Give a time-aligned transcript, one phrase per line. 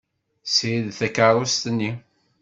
[0.47, 1.91] Ssired takeṛṛust-nni.